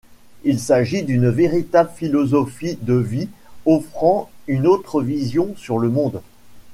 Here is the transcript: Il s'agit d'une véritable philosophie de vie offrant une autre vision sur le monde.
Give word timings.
Il 0.43 0.59
s'agit 0.59 1.03
d'une 1.03 1.29
véritable 1.29 1.91
philosophie 1.95 2.75
de 2.81 2.95
vie 2.95 3.29
offrant 3.67 4.31
une 4.47 4.65
autre 4.65 5.03
vision 5.03 5.53
sur 5.57 5.77
le 5.77 5.89
monde. 5.89 6.23